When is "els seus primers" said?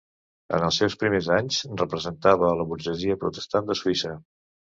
0.67-1.29